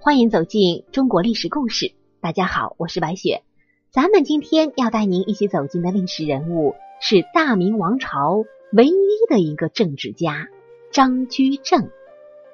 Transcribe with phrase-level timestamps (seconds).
[0.00, 1.92] 欢迎走进中国历史故事。
[2.20, 3.42] 大家好，我是白雪。
[3.90, 8.94] 咱们今天要带您一起走进的历史人物是大明王朝唯一
[9.28, 10.46] 的一个政治家
[10.92, 11.90] 张居正。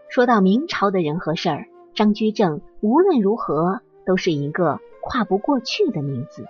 [0.08, 6.46] 说到明朝的人和事儿，张居正无论如何都是一个跨不过去的名字。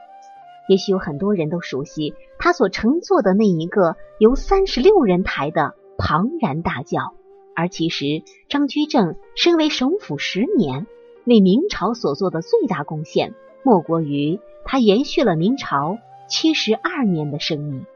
[0.69, 7.15] 也许有很多人都熟悉他所乘坐的那一个由三十六人抬的庞然大轿。
[7.55, 10.87] 而其实，张居正身为首辅十年，
[11.25, 17.87] 为明朝所做的最大贡献，莫过于他延续了明朝七十二年的生命。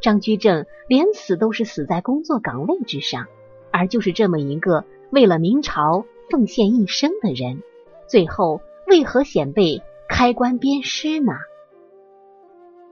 [0.00, 3.26] 张居正连死都是死在工作岗位之上，
[3.70, 7.62] 而就是这么一个为了明朝奉献一生的人，
[8.06, 11.32] 最后为何显被开棺鞭尸呢？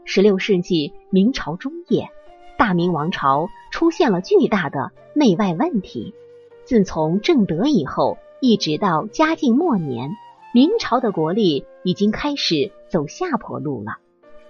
[0.05, 2.11] 十六世纪明朝中叶。
[2.59, 6.13] 大明王朝出现了巨大的内外问题。
[6.65, 10.11] 自从正德以后，一直到嘉靖末年，
[10.53, 13.99] 明朝的国力已经开始走下坡路了。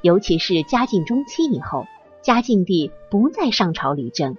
[0.00, 1.84] 尤其是嘉靖中期以后，
[2.22, 4.36] 嘉靖帝不再上朝理政，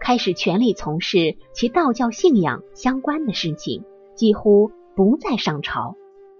[0.00, 3.84] 开始全力从事其道教信仰相关的事情，
[4.16, 5.94] 几乎不再上朝，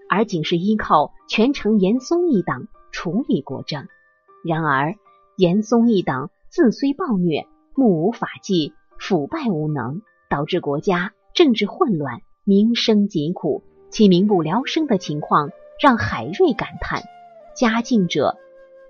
[0.09, 3.87] 而仅是依靠权臣严嵩一党处理国政。
[4.43, 4.95] 然而，
[5.35, 15.49] 严嵩一党自虽暴虐，目无法纪，腐败无能，导致国家政治混乱，民生疾苦，其民不聊生的情况，
[15.81, 17.01] 让海瑞感叹
[17.57, 18.37] ：“家境者，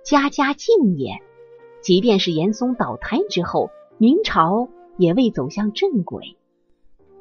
[0.04, 1.14] 家家境也。”
[1.82, 6.36] 即便是严嵩倒台之后，明朝也未走向正轨。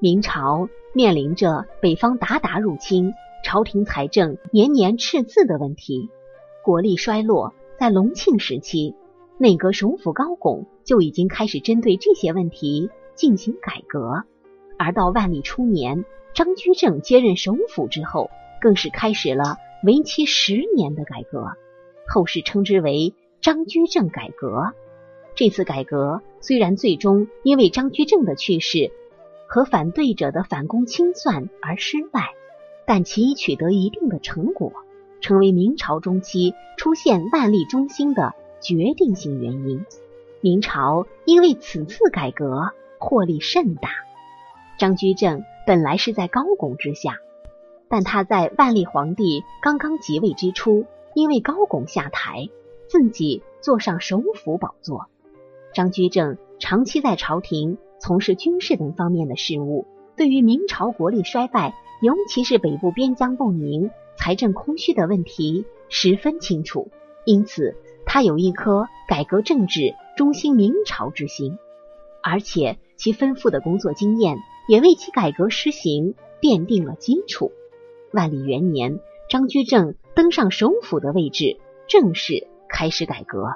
[0.01, 3.13] 明朝面临着北方鞑靼入侵，
[3.45, 6.11] 朝廷财政年年赤字的问题，
[6.65, 7.55] 国力衰落。
[7.79, 8.95] 在隆庆时期。
[9.43, 14.23] 内阁首辅高拱就已经开始针对这些问题进行改革，
[14.79, 18.31] 而到万历初年，张居正接任首辅之后，
[18.61, 21.49] 更是开始了为期十年的改革，
[22.07, 24.75] 后世称之为张居正改革。
[25.35, 28.93] 这次改革虽然最终因为张居正的去世
[29.49, 32.29] 和反对者的反攻清算而失败，
[32.87, 34.73] 但其已取得一定的成果，
[35.21, 38.37] 成为明朝中期出现万历中兴的。
[38.63, 39.85] 决定性原因，
[40.41, 43.91] 明朝因为此次改革获利甚大。
[44.79, 47.19] 张居正本来是在高拱之下，
[47.89, 52.49] 但他在万历皇帝刚刚即位之初，因为高拱下台，
[52.87, 55.07] 自己坐上首辅宝座。
[55.75, 59.87] 张居正长期在朝廷从事军事等方面的事务，
[60.17, 66.89] 对于明朝国力衰败，尤其是北部边疆不宁、财政空虚的问题十分清楚，
[67.25, 67.77] 因此。
[68.13, 71.57] 他有一颗改革政治、中兴明朝之心，
[72.23, 74.37] 而且其丰富的工作经验
[74.69, 77.53] 也为其改革施行奠定了基础。
[78.13, 79.01] 万历元年，
[79.31, 81.59] 张居正登上首辅的位置，
[81.89, 83.47] 正式开始改革。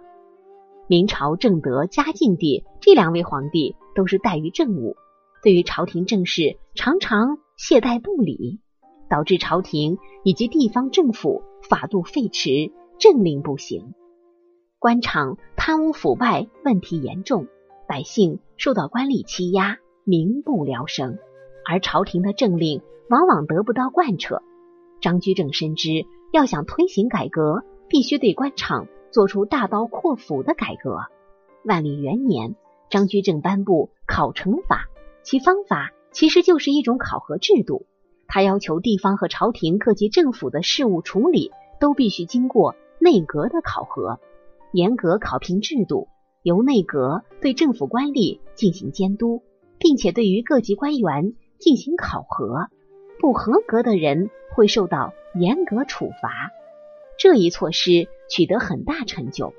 [0.86, 4.96] 明朝正德、嘉靖帝这两位皇帝都是怠于政务，
[5.42, 8.60] 对于朝廷政事常常懈怠不理，
[9.10, 13.92] 导致朝廷以及地方政府法度废弛，政令不行。
[14.78, 17.46] 官场贪污腐败问题严重，
[17.88, 21.18] 百姓受到官吏欺压，民不聊生，
[21.64, 24.42] 而朝廷的政令往往得不到贯彻。
[25.00, 30.98] 张居正深知，要想推行改革，必须对官场做出大刀阔斧的改革。
[31.64, 32.54] 万历元年，
[32.90, 34.88] 张居正颁布考成法，
[35.22, 37.86] 其方法其实就是一种考核制度。
[38.28, 41.50] 他要求地方和朝廷各级政府的事务处理
[41.80, 44.20] 都必须经过内阁的考核。
[44.76, 46.08] 严格考评制度，
[46.42, 49.42] 由内阁对政府官吏进行监督，
[49.78, 52.66] 并且对于各级官员进行考核，
[53.18, 56.50] 不合格的人会受到严格处罚。
[57.18, 59.54] 这一措施取得很大成就，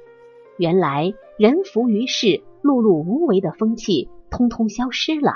[0.56, 5.32] 原来人浮于事、碌碌无为的风气通通消失了。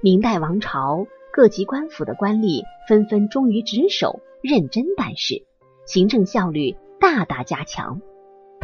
[0.00, 5.44] 明代王朝各级官府的官吏纷纷忠于职守，认真办事，
[5.86, 8.00] 行政效率大大加强。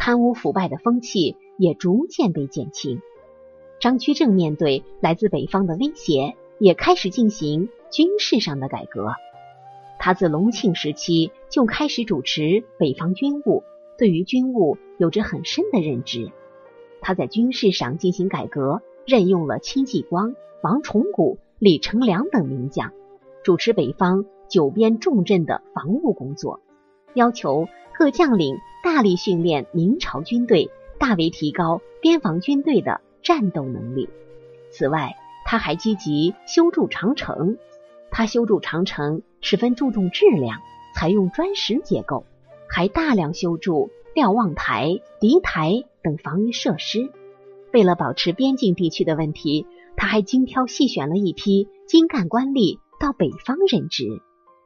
[0.03, 3.03] 贪污腐败的风气也逐渐被减轻。
[3.79, 9.11] 张居正面对来自北方的威胁，也开始进行军事上的改革。
[9.99, 13.61] 他自隆庆时期就开始主持北方军务，
[13.95, 16.31] 对于军务有着很深的认知。
[16.99, 20.33] 他在军事上进行改革，任用了戚继光、
[20.63, 22.91] 王崇古、李成梁等名将，
[23.43, 26.59] 主持北方九边重镇的防务工作，
[27.13, 28.57] 要求各将领。
[28.83, 34.09] 大力训练明朝军队，大为提高边防军队的战斗能力。
[34.71, 35.15] 此外，
[35.45, 37.59] 他还积极修筑长城。
[38.09, 40.61] 他修筑长城十分注重质量，
[40.95, 42.25] 采用砖石结构，
[42.67, 47.11] 还大量修筑瞭望台、敌台等防御设施。
[47.71, 54.07] 为了保持边境地区的问题，他还精挑细选了一批精干官吏到北方任职。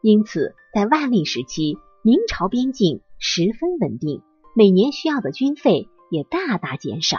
[0.01, 4.21] 因此，在万历时期，明朝边境十分稳定，
[4.55, 7.17] 每年需要的军费也大大减少。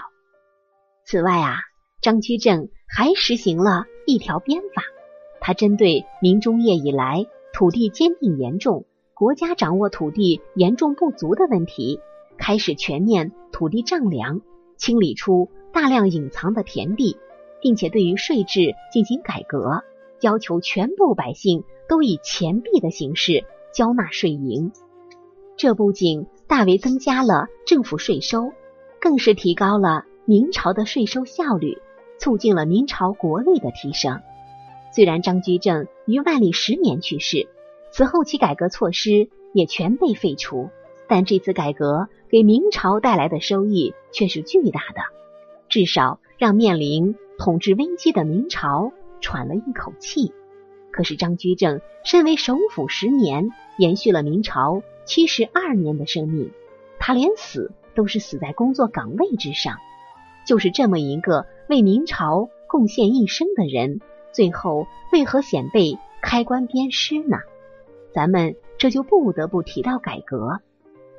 [1.04, 1.56] 此外啊，
[2.00, 4.84] 张居正还实行了一条边法。
[5.40, 11.98] 他针对明中叶以来土地兼并严重、国家掌握土地严重不足的问题，
[12.38, 14.40] 开始全面土地丈量，
[14.76, 17.16] 清理出大量隐藏的田地，
[17.60, 19.82] 并且对于税制进行改革，
[20.20, 23.44] 要求全部百姓都以钱币的形式
[23.76, 24.72] 交纳税银。
[25.58, 28.54] 这不仅大为增加了政府税收，
[28.98, 31.76] 更是提高了明朝的税收效率，
[32.18, 34.22] 促进了明朝国力的提升。
[34.94, 37.48] 虽然张居正于万历十年去世，
[37.92, 40.70] 此后其改革措施也全被废除，
[41.06, 45.02] 但这次改革给明朝带来的收益却是巨大的，
[45.68, 50.32] 至少让面临统治危机的明朝喘了一口气。
[50.96, 56.50] 可是张居正身为首辅十年，延续了明朝七十二年的生命，
[56.98, 59.76] 他连死都是死在工作岗位之上。
[60.46, 64.00] 就是这么一个为明朝贡献一生的人。
[64.32, 67.36] 最后为何显被开棺鞭尸呢？
[68.14, 70.60] 咱们这就不得不提到改革。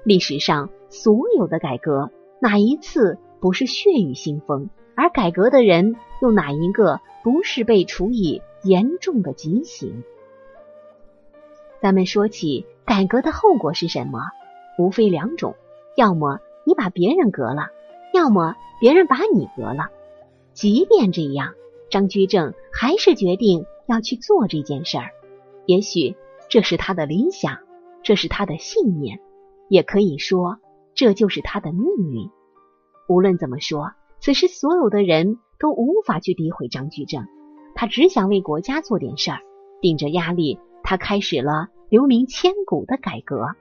[0.04, 2.10] 历史上所有的改革，
[2.40, 4.72] 哪一次不是血雨腥风？
[4.98, 10.04] 而改革的人又哪一个不是被处以严重的极刑？
[11.80, 14.20] 咱们说起改革的后果是什么？
[14.80, 15.56] 无非两种：
[15.96, 17.70] 要么你把别人革了，
[18.12, 19.92] 要么别人把你革了。
[20.54, 21.54] 即便这样。
[21.90, 25.12] 张居正还是决定要去做这件事儿，
[25.66, 26.18] 也许
[26.50, 27.60] 这是他的理想，
[28.04, 29.22] 这是他的信念，
[29.70, 30.60] 也可以说
[30.96, 32.30] 这就是他的命运。
[33.08, 33.94] 无论怎么说，
[34.28, 37.28] 此时所有的人都无法去诋毁张居正，
[37.76, 39.40] 他只想为国家做点事儿，
[39.80, 43.56] 顶着压力，他开始了留名千古的改革。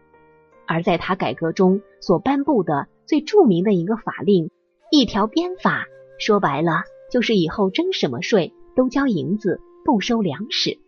[0.66, 4.50] 而在他改革中所颁布的最著名的一个法令——
[4.90, 5.84] 一条鞭法，
[6.18, 6.82] 说白了。
[7.12, 10.80] 就是以后征什么税都交银子，不收粮食，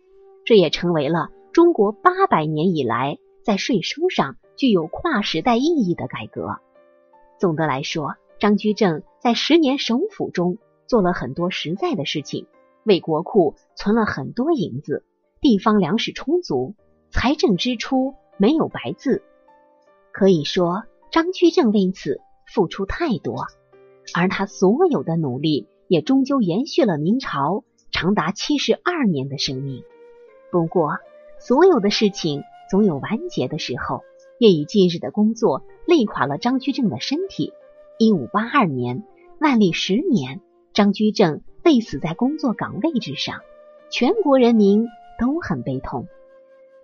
[0.43, 6.57] 这也成为了中国八百年以来在税收上具有跨时代意义的改革。
[7.39, 10.57] 总的来说，张居正在十年首辅中
[10.87, 12.47] 做了很多实在的事情，
[12.83, 15.03] 为国库存了很多银子，
[15.41, 16.73] 地方粮食充足，
[17.11, 19.21] 财政支出没有白字。
[20.11, 23.45] 可以说，张居正为此付出太多，
[24.13, 25.67] 而他所有的努力。
[25.89, 29.81] 也终究延续了明朝长达七十二年的生命。
[30.51, 30.99] 不过，
[31.39, 34.03] 所有的事情总有完结的时候。
[34.37, 37.53] 夜以继日的工作累垮了张居正的身体。
[38.01, 39.03] 一五八二年，
[39.41, 40.39] 万历十年，
[40.71, 43.41] 张居正累死在工作岗位之上，
[43.91, 44.87] 全国人民
[45.19, 46.07] 都很悲痛。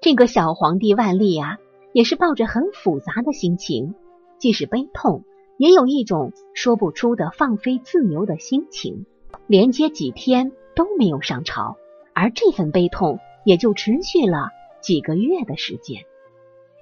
[0.01, 1.57] 这个小皇帝万历啊，
[1.93, 3.95] 也是抱着很复杂的心情，
[4.39, 5.23] 既是悲痛。
[5.55, 9.05] 也有一种说不出的放飞自由的心情，
[9.47, 11.77] 连接几天都没有上朝，
[12.13, 14.49] 而这份悲痛也就持续了
[14.81, 16.01] 几个月的时间。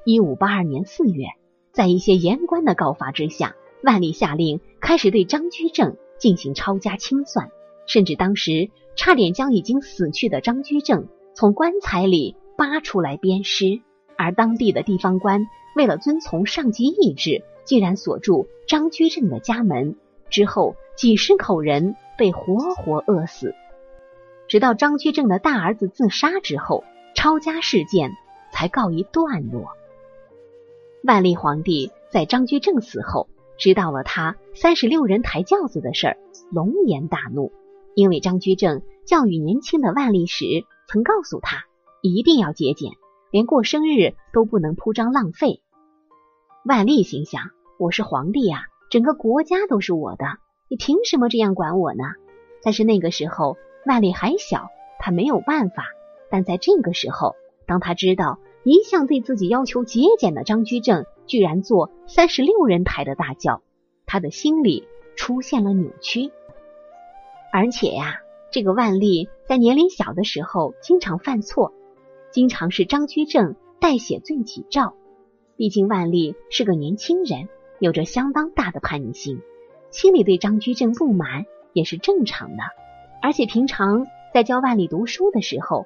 [0.05, 1.27] 一五八二年四月，
[1.71, 7.51] 在一些言官的告发之下，万历下令开始对张居正进行抄家清算，
[7.85, 13.81] 甚至当时差点将已经死去的张居正从棺材里扒出来鞭尸，
[14.17, 17.43] 而当地的地方官为了遵从上级意志。
[17.65, 19.95] 竟然锁住张居正的家门，
[20.29, 23.55] 之后几十口人被活活饿死。
[24.49, 26.83] 直到张居正的大儿子自杀之后，
[27.15, 28.11] 抄家事件
[28.51, 29.69] 才告一段落。
[31.05, 36.17] 万历皇帝在张居正死后，知道了他三十六人抬轿子的事儿，
[36.51, 37.51] 龙颜大怒。
[37.95, 40.45] 因为张居正教育年轻的万历时，
[40.87, 41.65] 曾告诉他
[42.01, 42.91] 一定要节俭，
[43.29, 45.61] 连过生日都不能铺张浪费。
[46.65, 50.25] 万历心想：“我是皇帝呀，整个国家都是我的，
[50.69, 52.03] 你凭什么这样管我呢？”
[52.63, 54.69] 但是那个时候万历还小，
[54.99, 55.85] 他没有办法。
[56.31, 57.35] 但在这个时候，
[57.67, 63.61] 当他知道一向对自己要求节俭的张居正居然坐三十六人抬的大轿，
[64.05, 66.31] 他的心里出现了扭曲。
[67.51, 71.73] 而且呀，这个万历在年龄小的时候经常犯错，
[72.31, 74.95] 经常是张居正代写罪己诏。
[75.55, 77.47] 毕竟万历是个年轻人，
[77.79, 79.39] 有着相当大的叛逆心，
[79.91, 82.63] 心里对张居正不满也是正常的。
[83.21, 85.85] 而且平常在教万历读书的时候，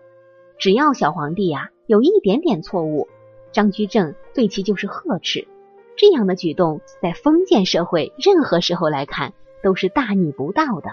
[0.59, 3.07] 只要小皇帝呀有一点点错误，
[3.51, 5.47] 张居正对其就是呵斥。
[5.95, 9.33] 这样的举动，在封建社会任何时候来看
[9.63, 10.91] 都是大逆不道的。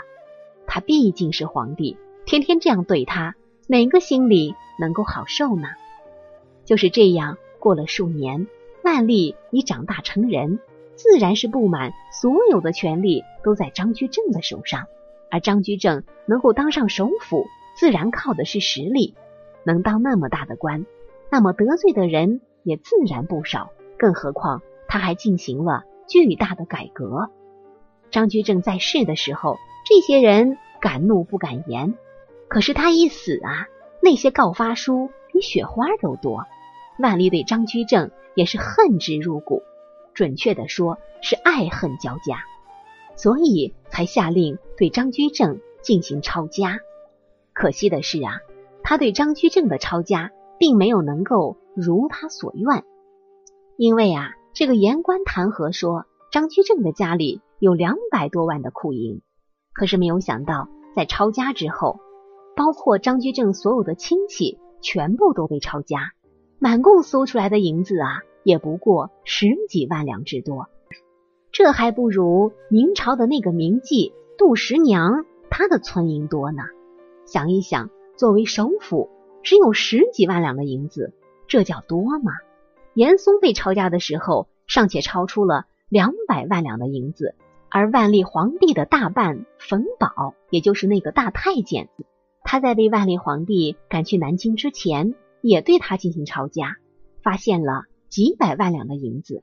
[0.66, 3.34] 他毕竟是皇帝，天天这样对他，
[3.66, 5.68] 哪个心里能够好受呢？
[6.64, 8.46] 就是这样，过了数年，
[8.82, 10.58] 万历已长大成人，
[10.94, 11.92] 自然是不满
[12.22, 14.86] 所有的权力都在张居正的手上，
[15.30, 17.46] 而张居正能够当上首辅，
[17.78, 19.14] 自然靠的是实力。
[19.64, 20.86] 能当那么大的官，
[21.30, 23.70] 那么得罪的人也自然不少。
[23.98, 27.30] 更何况他还进行了巨大的改革。
[28.10, 30.58] 张居正在世的时候，这些人。
[30.80, 31.94] 敢怒不敢言，
[32.46, 33.68] 可是他一死啊，
[34.02, 36.44] 那些告发书比雪花都多。
[36.98, 39.62] 万历对张居正也是恨之入骨，
[40.12, 42.44] 准确的说是爱恨交加，
[43.16, 46.80] 所以才下令对张居正进行抄家。
[47.54, 48.40] 可惜的是啊，
[48.84, 52.84] 他对张居正的抄家并没有能够如他所愿，
[53.76, 59.22] 因为啊，这个言官弹劾说张居正的家里有两百多万的库银。
[59.72, 61.98] 可是没有想到，在抄家之后，
[62.54, 66.12] 包括张居正所有的亲戚全部都被抄家，
[66.60, 70.68] 满共搜出来的银子啊，也不过十几万两之多。
[71.50, 76.62] 这还不如明朝的那个名妓杜十娘她的存银多呢。
[77.26, 79.10] 想一想，作为首辅，
[79.42, 81.12] 只有十几万两的银子，
[81.48, 82.32] 这叫多吗？
[82.94, 87.34] 严嵩被抄家的时候，尚且超出了两百万两的银子。
[87.68, 91.88] 而万历皇帝的大伴冯保，也就是那个大太监，
[92.44, 96.76] 他在被万历皇帝赶去南京之前，也对他进行抄家，
[97.20, 99.42] 发现了几百万两的银子。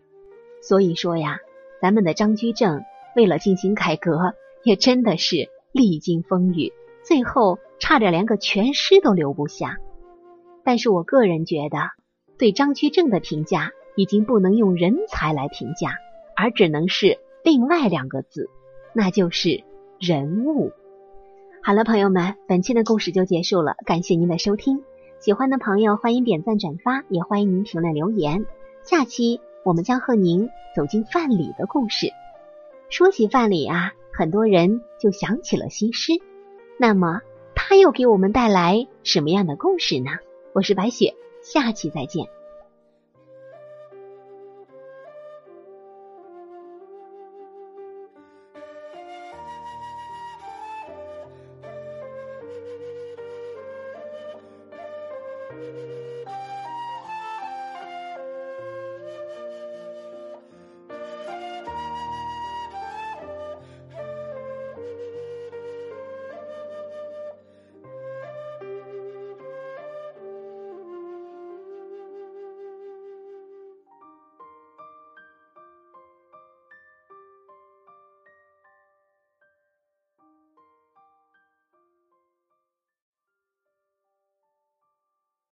[0.61, 1.39] 所以说呀，
[1.81, 2.85] 咱们的张居正
[3.17, 6.71] 为了进行改革，也真的是历经风雨，
[7.03, 9.79] 最后差点连个全尸都留不下。
[10.63, 11.79] 但是我个人觉得，
[12.37, 15.95] 对张居正的评价已经不能用人才来评价，
[16.37, 17.19] 而只能是。
[17.43, 18.51] 另外两个字，
[18.93, 19.63] 那就是
[19.99, 20.71] 人物。
[21.63, 24.83] 好了，朋友们，本期的故事就结束了，感谢您的收听。
[25.19, 28.45] 喜欢的朋友欢迎点赞转发，也欢迎您评论留言。
[28.83, 32.11] 下期我们将和您走进范蠡的故事。
[32.91, 36.13] 说起范蠡啊，很多人就想起了西施。
[36.77, 37.21] 那么
[37.71, 40.11] 他又给我们带来什么样的故事呢？
[40.51, 42.27] 我是白雪，下期再见。